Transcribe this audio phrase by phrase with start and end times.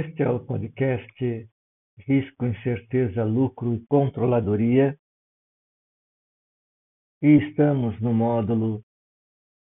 [0.00, 1.50] Este é o podcast
[1.98, 4.98] Risco, Incerteza, Lucro e Controladoria.
[7.20, 8.82] E estamos no módulo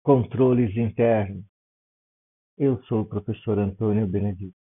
[0.01, 1.43] Controles Internos.
[2.57, 4.62] Eu sou o professor Antônio Benedito.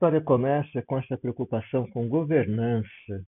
[0.00, 3.22] História começa com essa preocupação com governança.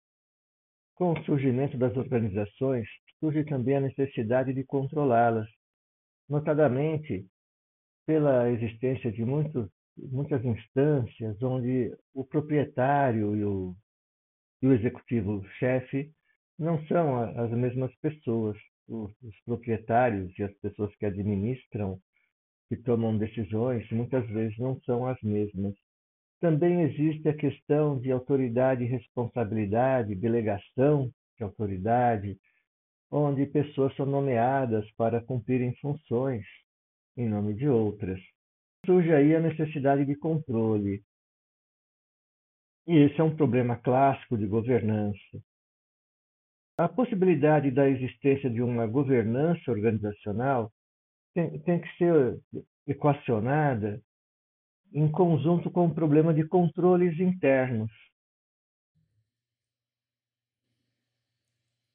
[0.93, 2.87] Com o surgimento das organizações,
[3.19, 5.47] surge também a necessidade de controlá-las,
[6.29, 7.25] notadamente
[8.05, 13.75] pela existência de muitos, muitas instâncias onde o proprietário e o,
[14.61, 16.11] e o executivo-chefe
[16.59, 18.55] não são as mesmas pessoas.
[18.87, 21.99] Os, os proprietários e as pessoas que administram,
[22.67, 25.73] que tomam decisões, muitas vezes não são as mesmas.
[26.39, 32.39] Também existe a questão de autoridade e responsabilidade, delegação de autoridade,
[33.11, 36.45] onde pessoas são nomeadas para cumprirem funções
[37.17, 38.19] em nome de outras.
[38.85, 41.03] Surge aí a necessidade de controle.
[42.87, 45.43] E esse é um problema clássico de governança.
[46.77, 50.71] A possibilidade da existência de uma governança organizacional
[51.33, 52.39] tem, tem que ser
[52.87, 54.01] equacionada
[54.93, 57.91] em conjunto com o problema de controles internos.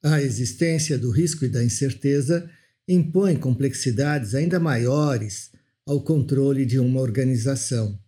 [0.05, 2.51] A existência do risco e da incerteza
[2.87, 5.51] impõe complexidades ainda maiores
[5.87, 7.99] ao controle de uma organização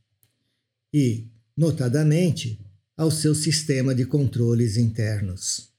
[0.92, 2.58] e, notadamente,
[2.96, 5.75] ao seu sistema de controles internos.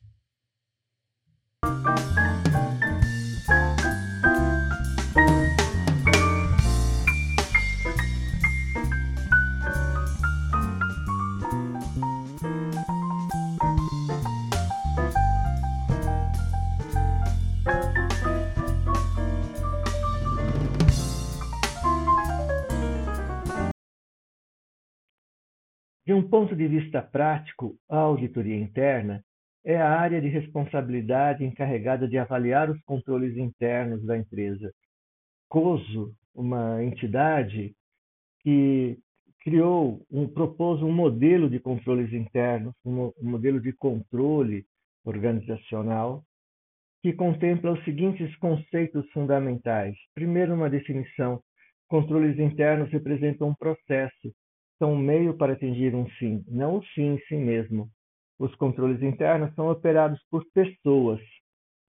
[26.07, 29.21] De um ponto de vista prático, a auditoria interna
[29.61, 34.73] é a área de responsabilidade encarregada de avaliar os controles internos da empresa.
[35.49, 37.75] COSO, uma entidade
[38.39, 38.97] que
[39.41, 44.65] criou, um, propôs um modelo de controles internos, um, um modelo de controle
[45.03, 46.23] organizacional,
[47.03, 49.97] que contempla os seguintes conceitos fundamentais.
[50.15, 51.43] Primeiro, uma definição:
[51.89, 54.33] controles internos representam um processo
[54.79, 57.89] são um meio para atingir um fim, não o fim em si mesmo.
[58.39, 61.19] Os controles internos são operados por pessoas,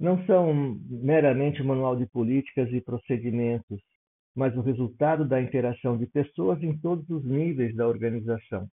[0.00, 0.54] não são
[0.88, 3.82] meramente um manual de políticas e procedimentos,
[4.34, 8.68] mas o resultado da interação de pessoas em todos os níveis da organização.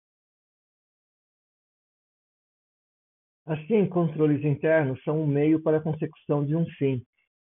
[3.47, 7.03] Assim, controles internos são um meio para a consecução de um fim,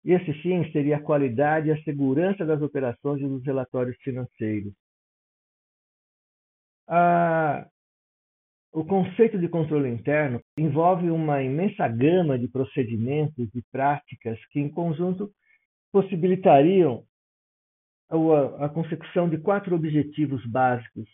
[0.06, 4.74] e esse fim seria a qualidade e a segurança das operações e dos relatórios financeiros.
[6.88, 7.68] A,
[8.72, 14.70] o conceito de controle interno envolve uma imensa gama de procedimentos e práticas que, em
[14.70, 15.32] conjunto,
[15.92, 17.04] possibilitariam
[18.10, 21.08] a, a consecução de quatro objetivos básicos: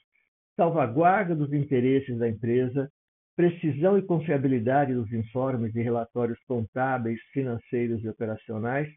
[0.55, 2.89] salvaguarda dos interesses da empresa,
[3.35, 8.89] precisão e confiabilidade dos informes e relatórios contábeis, financeiros e operacionais,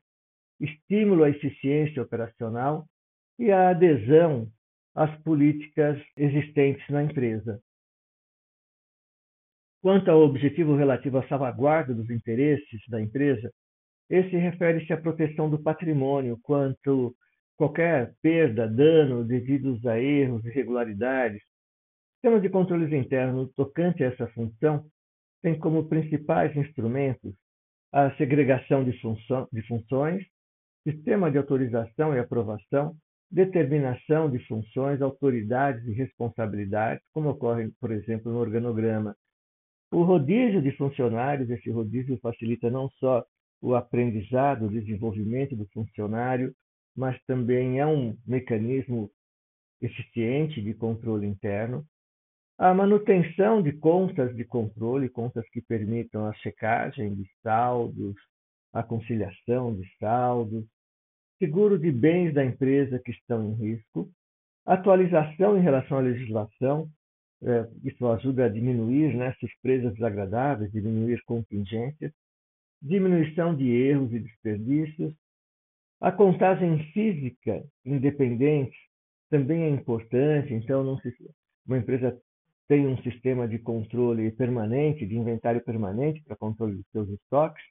[0.61, 2.87] estímulo à eficiência operacional
[3.39, 4.49] e a adesão
[4.95, 7.61] as políticas existentes na empresa.
[9.81, 13.53] Quanto ao objetivo relativo à salvaguarda dos interesses da empresa,
[14.09, 17.17] esse refere-se à proteção do patrimônio quanto
[17.57, 21.43] qualquer perda, dano devidos a erros, irregularidades.
[22.15, 24.85] Sistemas de controles internos tocante a essa função
[25.43, 27.35] têm como principais instrumentos
[27.93, 30.25] a segregação de funções,
[30.87, 32.97] sistema de autorização e aprovação,
[33.33, 39.17] determinação de funções, autoridades e responsabilidades, como ocorre, por exemplo, no organograma.
[39.91, 43.25] O rodízio de funcionários, esse rodízio facilita não só
[43.63, 46.55] o aprendizado, o desenvolvimento do funcionário,
[46.95, 49.11] mas também é um mecanismo
[49.81, 51.85] eficiente de controle interno.
[52.59, 58.15] A manutenção de contas de controle, contas que permitam a checagem de saldos,
[58.75, 60.65] a conciliação de saldos,
[61.43, 64.09] seguro de bens da empresa que estão em risco,
[64.65, 66.89] atualização em relação à legislação,
[67.43, 72.13] é, isso ajuda a diminuir né, surpresas desagradáveis, diminuir contingências,
[72.81, 75.13] diminuição de erros e desperdícios,
[76.01, 78.77] A contagem física independente
[79.31, 81.15] também é importante, então se,
[81.67, 82.17] uma empresa
[82.69, 87.65] tem um sistema de controle permanente, de inventário permanente para controle dos seus estoques,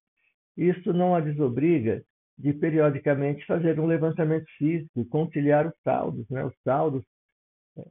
[0.58, 2.04] isso não a desobriga
[2.42, 6.44] de periodicamente fazer um levantamento físico conciliar os saldos, né?
[6.44, 7.04] os saldos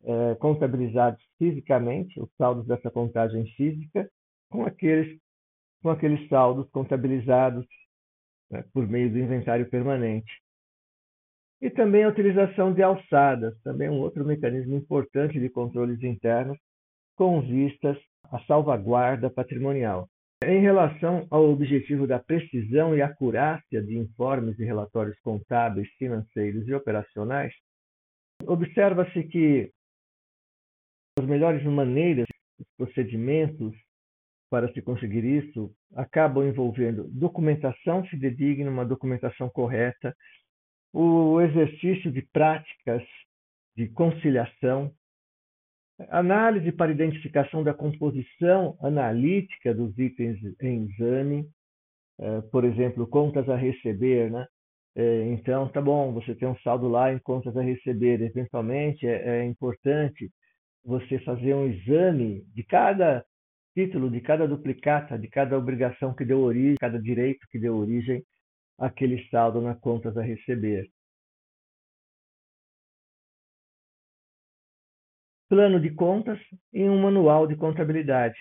[0.05, 4.11] é, contabilizados fisicamente, os saldos dessa contagem física,
[4.51, 5.19] com aqueles,
[5.83, 7.65] com aqueles saldos contabilizados
[8.51, 10.33] né, por meio do inventário permanente.
[11.63, 16.59] E também a utilização de alçadas, também um outro mecanismo importante de controles internos,
[17.17, 17.97] com vistas
[18.33, 20.09] à salvaguarda patrimonial.
[20.43, 26.73] Em relação ao objetivo da precisão e acurácia de informes e relatórios contábeis, financeiros e
[26.73, 27.53] operacionais,
[28.47, 29.71] observa-se que
[31.19, 32.27] as melhores maneiras,
[32.59, 33.77] os procedimentos
[34.51, 40.17] para se conseguir isso acabam envolvendo documentação fidedigna, uma documentação correta,
[40.93, 43.03] o exercício de práticas
[43.77, 44.93] de conciliação,
[46.09, 51.47] Análise para identificação da composição analítica dos itens em exame,
[52.19, 54.47] é, por exemplo, contas a receber, né?
[54.97, 58.21] É, então, tá bom, você tem um saldo lá em contas a receber.
[58.21, 60.31] Eventualmente, é, é importante
[60.85, 63.25] você fazer um exame de cada
[63.75, 68.23] título, de cada duplicata, de cada obrigação que deu origem, cada direito que deu origem
[68.79, 70.89] àquele saldo na contas a receber.
[75.51, 76.39] Plano de contas
[76.73, 78.39] e um manual de contabilidade.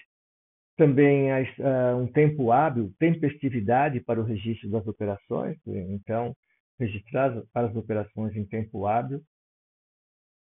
[0.77, 6.37] Também há um tempo hábil, tempestividade para o registro das operações, então,
[6.79, 9.21] registrar as operações em tempo hábil.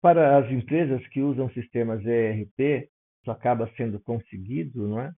[0.00, 2.88] Para as empresas que usam sistemas ERP,
[3.20, 5.12] isso acaba sendo conseguido, não é?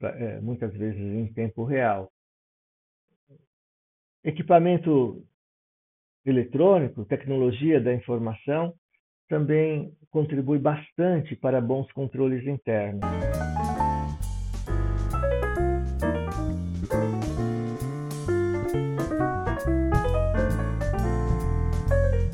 [0.00, 2.10] é muitas vezes em tempo real.
[4.24, 5.26] Equipamento
[6.24, 8.74] eletrônico, tecnologia da informação,
[9.28, 13.00] também contribui bastante para bons controles internos.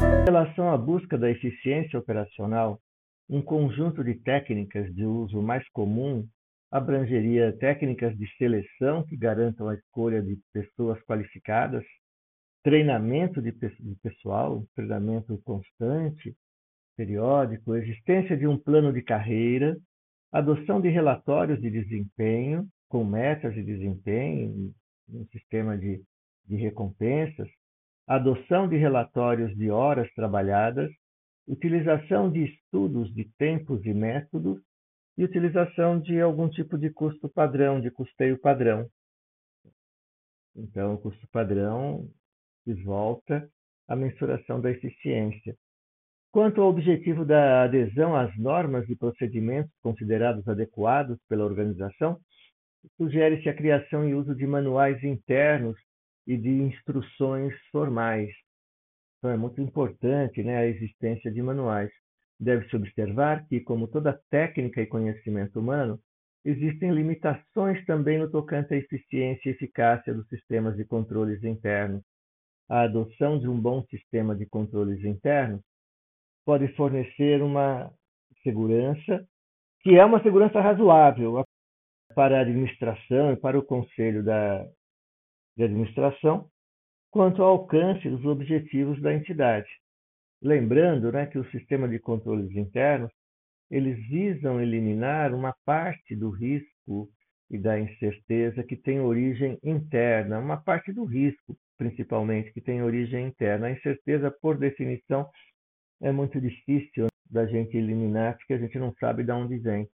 [0.02, 2.80] Em relação à busca da eficiência operacional,
[3.30, 6.28] um conjunto de técnicas de uso mais comum
[6.70, 11.84] abrangeria técnicas de seleção que garantam a escolha de pessoas qualificadas,
[12.62, 13.52] treinamento de
[14.02, 16.36] pessoal, treinamento constante,
[16.98, 19.78] periódico, existência de um plano de carreira,
[20.32, 24.74] adoção de relatórios de desempenho, com metas de desempenho,
[25.08, 26.02] um sistema de,
[26.44, 27.48] de recompensas,
[28.04, 30.90] adoção de relatórios de horas trabalhadas,
[31.46, 34.60] utilização de estudos de tempos e métodos
[35.16, 38.88] e utilização de algum tipo de custo padrão, de custeio padrão.
[40.56, 42.10] Então, o custo padrão
[42.64, 43.48] se volta
[43.86, 45.56] à mensuração da eficiência.
[46.30, 52.20] Quanto ao objetivo da adesão às normas e procedimentos considerados adequados pela organização,
[52.96, 55.76] sugere-se a criação e uso de manuais internos
[56.26, 58.30] e de instruções formais.
[59.18, 61.90] Então, é muito importante né, a existência de manuais.
[62.38, 65.98] Deve-se observar que, como toda técnica e conhecimento humano,
[66.44, 72.02] existem limitações também no tocante à eficiência e eficácia dos sistemas de controles internos.
[72.68, 75.62] A adoção de um bom sistema de controles internos
[76.48, 77.92] pode fornecer uma
[78.42, 79.22] segurança
[79.82, 81.44] que é uma segurança razoável
[82.14, 84.66] para a administração e para o conselho da,
[85.54, 86.48] de administração
[87.10, 89.68] quanto ao alcance dos objetivos da entidade.
[90.40, 93.12] Lembrando né, que o sistema de controles internos
[93.70, 97.10] eles visam eliminar uma parte do risco
[97.50, 103.26] e da incerteza que tem origem interna, uma parte do risco, principalmente, que tem origem
[103.26, 103.66] interna.
[103.66, 105.28] A incerteza, por definição,
[106.00, 109.88] é muito difícil da gente eliminar porque a gente não sabe de onde vem.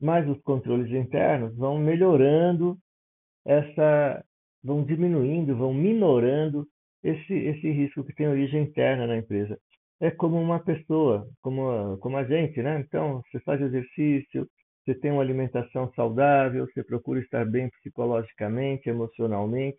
[0.00, 2.78] Mas os controles internos vão melhorando
[3.44, 4.24] essa,
[4.62, 6.66] vão diminuindo, vão minorando
[7.02, 9.58] esse, esse risco que tem origem interna na empresa.
[10.00, 12.80] É como uma pessoa, como como a gente, né?
[12.80, 14.48] Então, você faz exercício,
[14.84, 19.78] você tem uma alimentação saudável, você procura estar bem psicologicamente, emocionalmente.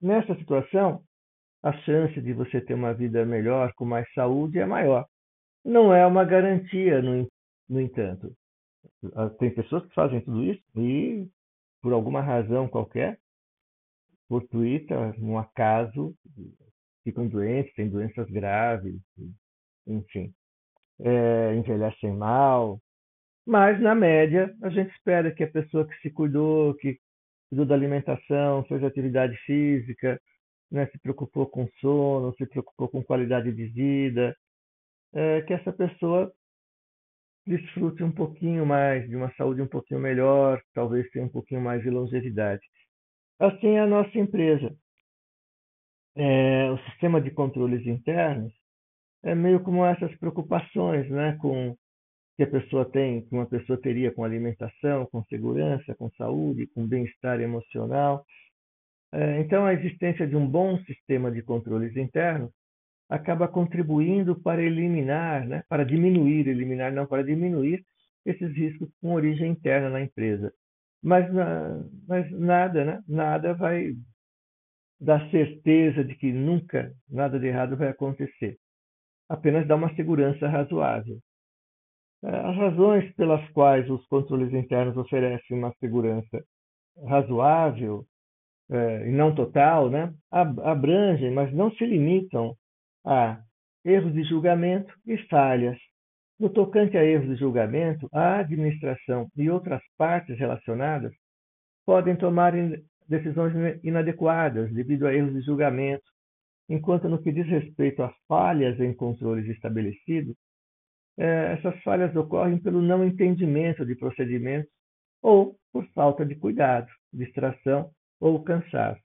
[0.00, 1.02] Nessa situação,
[1.62, 5.06] a chance de você ter uma vida melhor, com mais saúde, é maior.
[5.64, 7.28] Não é uma garantia, no,
[7.68, 8.34] no entanto.
[9.14, 11.28] Ah, tem pessoas que fazem tudo isso e,
[11.80, 13.18] por alguma razão qualquer,
[14.28, 16.14] fortuita, um acaso,
[17.04, 19.00] ficam doentes, têm doenças graves,
[19.86, 20.32] enfim,
[21.00, 22.80] é, envelhecem mal.
[23.46, 26.98] Mas, na média, a gente espera que a pessoa que se cuidou, que
[27.48, 30.20] cuidou da alimentação, fez atividade física,
[30.72, 34.34] né, se preocupou com sono, se preocupou com qualidade de vida,
[35.14, 36.32] é, que essa pessoa
[37.46, 41.82] desfrute um pouquinho mais de uma saúde um pouquinho melhor, talvez tenha um pouquinho mais
[41.82, 42.62] de longevidade.
[43.38, 44.74] Assim é a nossa empresa.
[46.16, 48.52] É, o sistema de controles internos
[49.22, 51.76] é meio como essas preocupações, né, com
[52.36, 56.86] que a pessoa tem, que uma pessoa teria com alimentação, com segurança, com saúde, com
[56.86, 58.24] bem-estar emocional.
[59.12, 62.50] É, então, a existência de um bom sistema de controles internos
[63.08, 67.84] acaba contribuindo para eliminar, né, para diminuir, eliminar não, para diminuir
[68.24, 70.52] esses riscos com origem interna na empresa.
[71.02, 71.28] Mas,
[72.08, 73.92] mas nada, né, nada vai
[74.98, 78.56] dar certeza de que nunca nada de errado vai acontecer.
[79.28, 81.18] Apenas dá uma segurança razoável.
[82.24, 86.42] É, as razões pelas quais os controles internos oferecem uma segurança
[87.06, 88.06] razoável
[88.72, 92.56] é, e não total, né, abrangem, mas não se limitam
[93.04, 93.38] a
[93.84, 95.76] erros de julgamento e falhas.
[96.40, 101.12] No tocante a erros de julgamento, a administração e outras partes relacionadas
[101.84, 102.54] podem tomar
[103.06, 103.52] decisões
[103.84, 106.04] inadequadas devido a erros de julgamento,
[106.68, 110.34] enquanto no que diz respeito a falhas em controles estabelecidos,
[111.18, 114.72] é, essas falhas ocorrem pelo não entendimento de procedimentos
[115.20, 117.90] ou por falta de cuidado, distração
[118.22, 119.02] ou cansaço.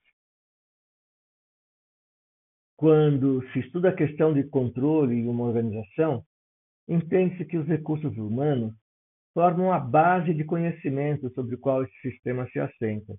[2.77, 6.23] Quando se estuda a questão de controle em uma organização,
[6.87, 8.75] entende-se que os recursos humanos
[9.33, 13.17] formam a base de conhecimento sobre o qual esse sistema se assenta.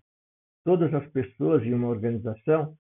[0.64, 2.76] Todas as pessoas em uma organização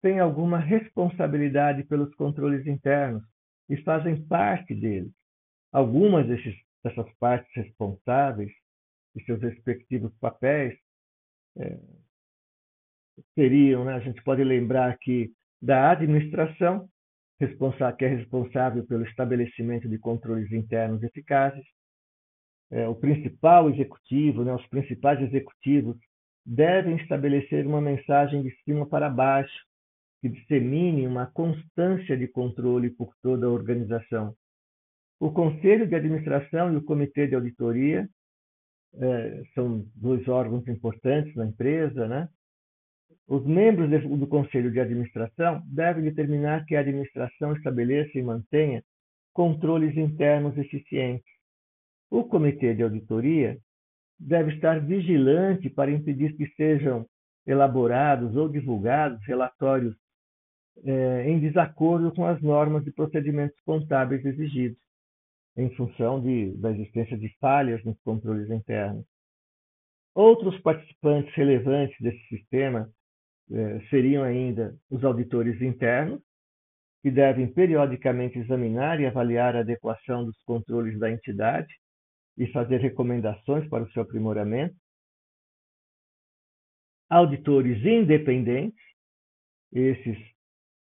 [0.00, 3.22] têm alguma responsabilidade pelos controles internos
[3.68, 5.12] e fazem parte deles.
[5.70, 8.50] Algumas desses, dessas partes responsáveis
[9.14, 10.74] e seus respectivos papéis
[11.58, 11.78] é,
[13.34, 16.88] seriam, né, a gente pode lembrar aqui da administração,
[17.38, 21.64] que é responsável pelo estabelecimento de controles internos eficazes.
[22.70, 25.96] É, o principal executivo, né, os principais executivos
[26.44, 29.66] devem estabelecer uma mensagem de cima para baixo
[30.20, 34.34] que dissemine uma constância de controle por toda a organização.
[35.18, 38.08] O Conselho de Administração e o Comitê de Auditoria
[38.94, 42.28] é, são dois órgãos importantes na empresa, né?
[43.28, 48.82] Os membros do Conselho de Administração devem determinar que a administração estabeleça e mantenha
[49.32, 51.32] controles internos eficientes.
[52.10, 53.58] O Comitê de Auditoria
[54.18, 57.06] deve estar vigilante para impedir que sejam
[57.46, 59.96] elaborados ou divulgados relatórios
[60.84, 64.78] é, em desacordo com as normas de procedimentos contábeis exigidos,
[65.56, 69.04] em função de, da existência de falhas nos controles internos.
[70.14, 72.90] Outros participantes relevantes desse sistema
[73.50, 76.20] é, seriam ainda os auditores internos,
[77.02, 81.74] que devem periodicamente examinar e avaliar a adequação dos controles da entidade
[82.36, 84.76] e fazer recomendações para o seu aprimoramento.
[87.10, 88.80] Auditores independentes,
[89.72, 90.16] esses,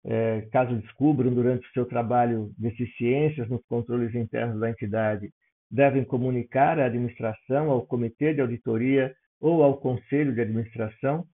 [0.04, 5.30] é, caso descubram durante o seu trabalho deficiências nos controles internos da entidade,
[5.70, 11.26] devem comunicar à administração, ao comitê de auditoria ou ao conselho de administração,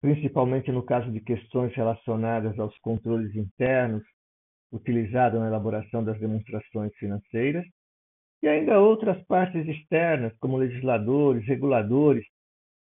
[0.00, 4.02] principalmente no caso de questões relacionadas aos controles internos
[4.72, 7.64] utilizados na elaboração das demonstrações financeiras
[8.42, 12.24] e ainda outras partes externas, como legisladores, reguladores,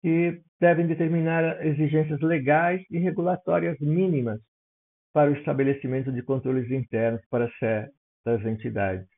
[0.02, 4.40] que devem determinar exigências legais e regulatórias mínimas
[5.12, 9.17] para o estabelecimento de controles internos para certas entidades.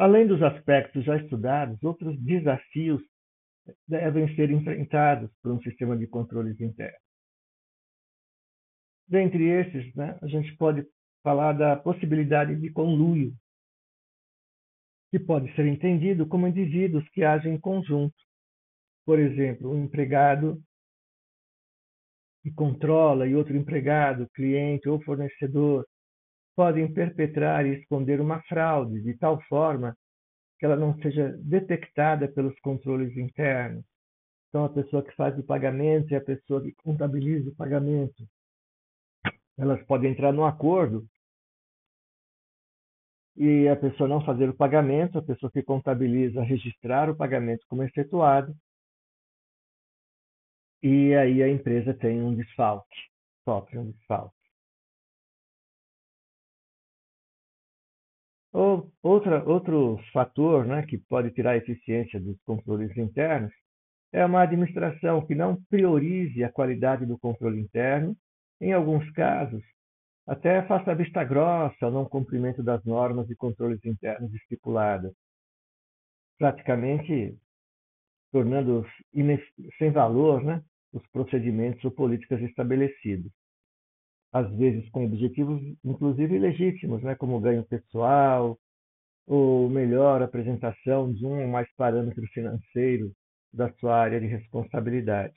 [0.00, 3.02] Além dos aspectos já estudados, outros desafios
[3.86, 6.98] devem ser enfrentados por um sistema de controles internos.
[9.06, 10.86] Dentre esses, né, a gente pode
[11.22, 13.34] falar da possibilidade de conluio,
[15.10, 18.16] que pode ser entendido como indivíduos que agem em conjunto.
[19.04, 20.62] Por exemplo, um empregado
[22.42, 25.86] que controla e outro empregado, cliente ou fornecedor
[26.56, 29.96] podem perpetrar e esconder uma fraude de tal forma
[30.58, 33.84] que ela não seja detectada pelos controles internos.
[34.48, 38.28] Então, a pessoa que faz o pagamento e a pessoa que contabiliza o pagamento,
[39.56, 41.06] elas podem entrar num acordo
[43.36, 47.82] e a pessoa não fazer o pagamento, a pessoa que contabiliza registrar o pagamento como
[47.82, 48.54] efetuado,
[50.82, 52.96] e aí a empresa tem um desfalque,
[53.44, 54.39] sofre um desfalque.
[58.52, 63.52] Outra, outro fator né, que pode tirar a eficiência dos controles internos
[64.12, 68.16] é uma administração que não priorize a qualidade do controle interno,
[68.60, 69.62] em alguns casos,
[70.26, 75.12] até faça vista grossa ao não cumprimento das normas de controles internos estipuladas,
[76.36, 77.38] praticamente
[78.32, 78.84] tornando
[79.78, 83.30] sem valor né, os procedimentos ou políticas estabelecidos
[84.32, 88.58] às vezes com objetivos inclusive legítimos, né, como ganho pessoal,
[89.26, 93.12] ou melhor apresentação de um ou mais parâmetro financeiro
[93.52, 95.34] da sua área de responsabilidade.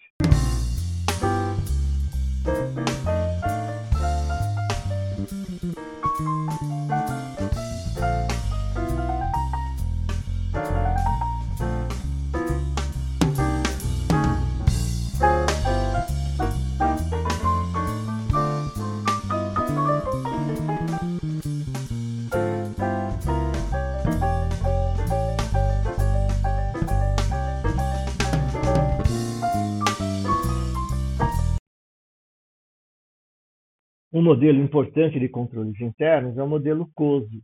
[34.14, 37.42] Um modelo importante de controles internos é o modelo COSO.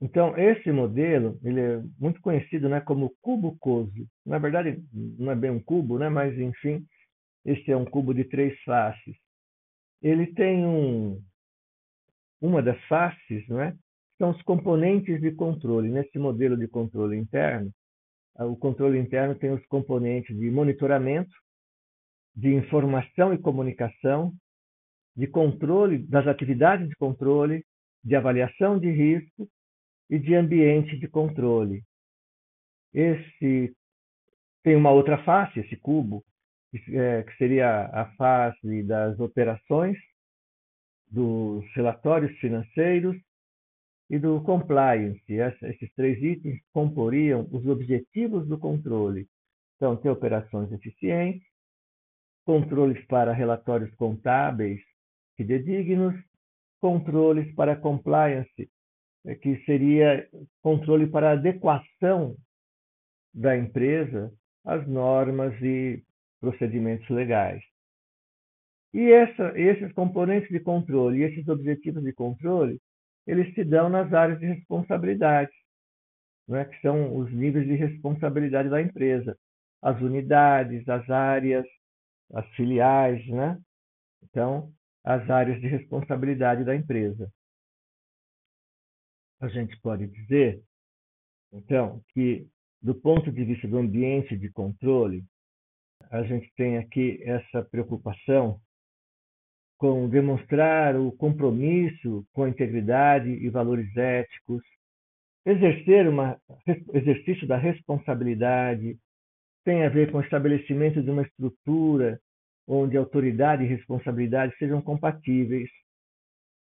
[0.00, 4.08] Então, esse modelo ele é muito conhecido né, como cubo COSO.
[4.24, 6.82] Na verdade, não é bem um cubo, né, mas, enfim,
[7.44, 9.16] este é um cubo de três faces.
[10.00, 11.20] Ele tem um,
[12.40, 13.76] uma das faces, né,
[14.16, 15.90] são os componentes de controle.
[15.90, 17.70] Nesse modelo de controle interno,
[18.34, 21.34] o controle interno tem os componentes de monitoramento,
[22.34, 24.32] de informação e comunicação,
[25.18, 27.64] de controle das atividades de controle,
[28.04, 29.48] de avaliação de risco
[30.08, 31.82] e de ambiente de controle.
[32.94, 33.74] Esse
[34.62, 36.24] tem uma outra face, esse cubo,
[36.70, 39.98] que, é, seria a face das operações,
[41.10, 43.16] dos relatórios financeiros
[44.08, 45.20] e do compliance.
[45.28, 49.26] Esses três itens comporiam os objetivos do controle.
[49.76, 51.42] Então, ter operações eficientes,
[52.44, 54.80] controles para relatórios contábeis
[55.38, 56.14] fidedignos,
[56.80, 58.68] controles para compliance,
[59.24, 60.28] é, que seria
[60.60, 62.36] controle para adequação
[63.32, 64.32] da empresa
[64.64, 66.04] às normas e
[66.40, 67.62] procedimentos legais.
[68.92, 72.80] E essa, esses componentes de controle esses objetivos de controle,
[73.26, 75.52] eles se dão nas áreas de responsabilidade,
[76.48, 79.36] né, que são os níveis de responsabilidade da empresa,
[79.82, 81.66] as unidades, as áreas,
[82.32, 83.58] as filiais, né?
[84.24, 84.72] Então,
[85.04, 87.30] as áreas de responsabilidade da empresa.
[89.40, 90.62] A gente pode dizer,
[91.52, 92.46] então, que
[92.82, 95.24] do ponto de vista do ambiente de controle,
[96.10, 98.60] a gente tem aqui essa preocupação
[99.76, 104.62] com demonstrar o compromisso com a integridade e valores éticos,
[105.46, 106.16] exercer um
[106.92, 108.98] exercício da responsabilidade,
[109.64, 112.20] tem a ver com o estabelecimento de uma estrutura
[112.68, 115.70] onde autoridade e responsabilidade sejam compatíveis.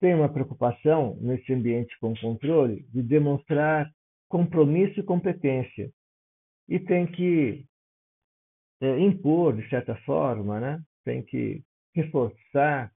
[0.00, 3.90] Tem uma preocupação nesse ambiente com controle de demonstrar
[4.29, 5.90] compromisso e competência.
[6.68, 7.66] E tem que
[8.81, 10.81] é, impor, de certa forma, né?
[11.05, 11.62] tem que
[11.94, 12.90] reforçar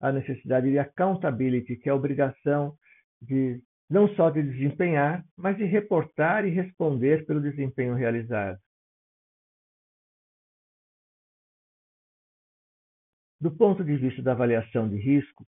[0.00, 2.74] a necessidade de accountability, que é a obrigação
[3.22, 8.58] de não só de desempenhar, mas de reportar e responder pelo desempenho realizado.
[13.40, 15.46] Do ponto de vista da avaliação de risco,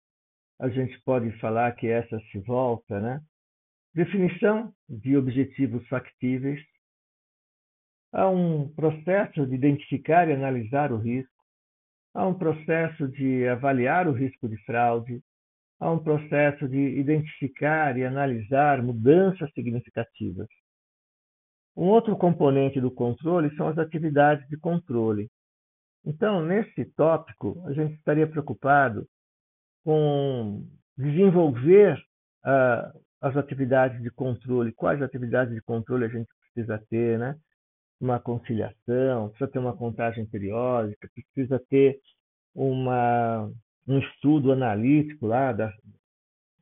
[0.59, 3.21] a gente pode falar que essa se volta, né?
[3.95, 6.61] Definição de objetivos factíveis.
[8.11, 11.31] Há um processo de identificar e analisar o risco.
[12.15, 15.21] Há um processo de avaliar o risco de fraude.
[15.79, 20.49] Há um processo de identificar e analisar mudanças significativas.
[21.77, 25.29] Um outro componente do controle são as atividades de controle,
[26.05, 29.09] então, nesse tópico, a gente estaria preocupado
[29.83, 31.99] com desenvolver
[32.45, 37.37] uh, as atividades de controle, quais atividades de controle a gente precisa ter, né?
[38.01, 41.99] Uma conciliação, precisa ter uma contagem periódica, precisa ter
[42.55, 43.51] uma,
[43.89, 45.73] um estudo analítico lá da,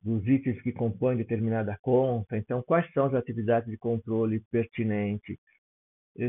[0.01, 2.37] dos itens que compõem determinada conta.
[2.37, 5.37] Então, quais são as atividades de controle pertinentes?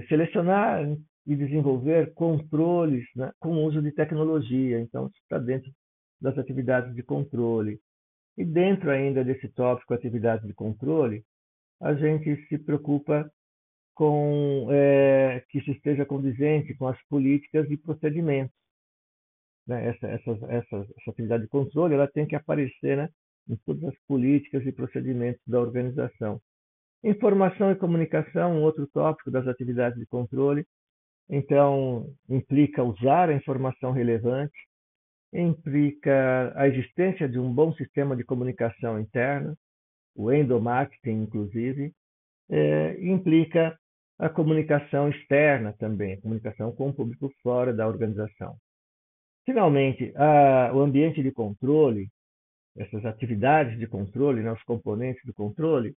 [0.08, 0.84] Selecionar
[1.26, 4.80] e desenvolver controles né, com o uso de tecnologia.
[4.80, 5.70] Então, isso está dentro
[6.20, 7.80] das atividades de controle.
[8.36, 11.24] E dentro ainda desse tópico atividade de controle,
[11.80, 13.30] a gente se preocupa
[13.94, 18.54] com é, que se esteja condizente com as políticas e procedimentos.
[19.66, 19.88] Né?
[19.88, 23.08] Essa, essa, essa, essa, atividade de controle ela tem que aparecer né,
[23.48, 26.40] em todas as políticas e procedimentos da organização.
[27.02, 30.66] Informação e comunicação, um outro tópico das atividades de controle,
[31.28, 34.56] então implica usar a informação relevante,
[35.32, 39.56] implica a existência de um bom sistema de comunicação interna,
[40.14, 41.92] o endomarketing, inclusive,
[42.48, 43.76] é, implica
[44.18, 48.56] a comunicação externa também, a comunicação com o público fora da organização.
[49.44, 52.08] Finalmente, a, o ambiente de controle,
[52.76, 55.94] essas atividades de controle, né, os componentes do controle,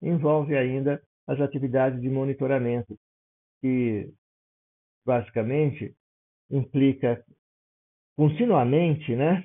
[0.00, 2.98] envolve ainda as atividades de monitoramento,
[3.60, 4.10] que
[5.08, 5.94] basicamente
[6.50, 7.24] implica
[8.14, 9.42] continuamente, né,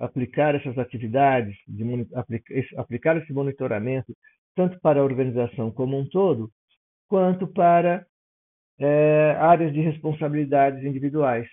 [0.00, 1.84] aplicar essas atividades, de,
[2.76, 4.12] aplicar esse monitoramento
[4.56, 6.50] tanto para a organização como um todo,
[7.08, 8.04] quanto para
[8.80, 11.48] é, áreas de responsabilidades individuais.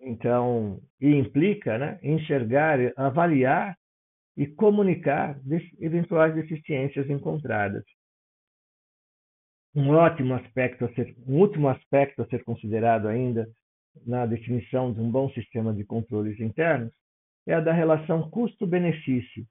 [0.00, 3.76] Então, e implica né, enxergar, avaliar
[4.36, 5.38] e comunicar
[5.78, 7.84] eventuais deficiências encontradas.
[9.74, 13.48] Um ótimo aspecto a ser, um último aspecto a ser considerado ainda
[14.06, 16.92] na definição de um bom sistema de controles internos
[17.46, 19.46] é a da relação custo-benefício.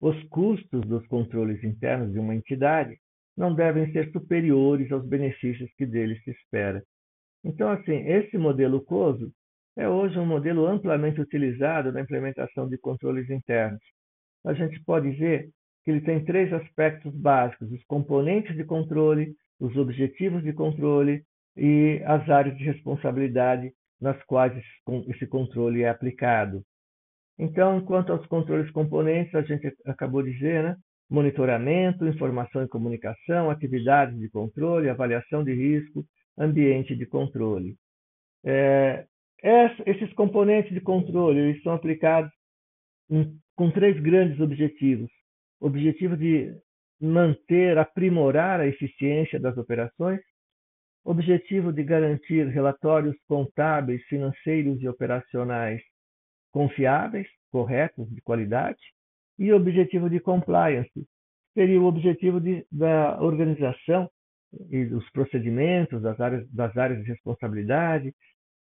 [0.00, 2.98] Os custos dos controles internos de uma entidade
[3.36, 6.82] não devem ser superiores aos benefícios que dele se espera.
[7.42, 9.32] Então, assim, esse modelo COSO
[9.76, 13.82] é hoje um modelo amplamente utilizado na implementação de controles internos.
[14.46, 15.50] A gente pode ver
[15.84, 21.22] que ele tem três aspectos básicos: os componentes de controle, os objetivos de controle
[21.56, 24.52] e as áreas de responsabilidade nas quais
[25.08, 26.62] esse controle é aplicado.
[27.38, 30.76] Então, quanto aos controles componentes, a gente acabou de dizer, né?
[31.10, 36.04] monitoramento, informação e comunicação, atividades de controle, avaliação de risco,
[36.38, 37.76] ambiente de controle.
[38.44, 39.06] É,
[39.86, 42.30] esses componentes de controle eles são aplicados
[43.10, 45.10] em, com três grandes objetivos.
[45.60, 46.52] Objetivo de
[47.04, 50.20] manter, aprimorar a eficiência das operações,
[51.04, 55.82] objetivo de garantir relatórios contábeis, financeiros e operacionais
[56.50, 58.80] confiáveis, corretos, de qualidade,
[59.38, 61.06] e objetivo de compliance?
[61.52, 64.10] Seria o objetivo de, da organização
[64.70, 68.14] e dos procedimentos das áreas, das áreas de responsabilidade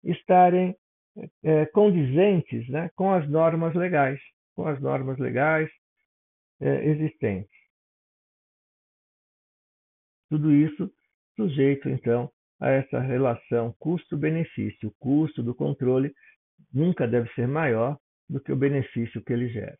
[0.04, 0.76] estarem
[1.42, 4.20] é, condizentes né, com as normas legais,
[4.54, 5.68] com as normas legais
[6.60, 7.57] é, existentes.
[10.30, 10.90] Tudo isso
[11.36, 14.90] sujeito, então, a essa relação custo-benefício.
[14.90, 16.12] O custo do controle
[16.70, 19.78] nunca deve ser maior do que o benefício que ele gera.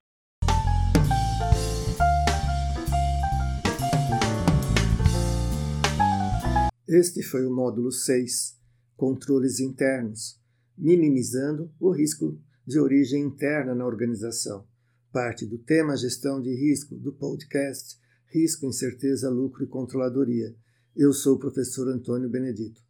[6.88, 8.58] Este foi o módulo 6,
[8.96, 10.40] Controles Internos,
[10.78, 14.66] minimizando o risco de origem interna na organização,
[15.12, 17.98] parte do tema Gestão de Risco do podcast
[18.30, 20.54] Risco, Incerteza, Lucro e Controladoria
[20.98, 22.80] eu sou o professor Antônio Benedito.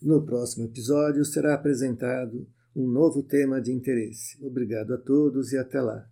[0.00, 4.38] No próximo episódio será apresentado um novo tema de interesse.
[4.40, 6.06] Obrigado a todos e até lá.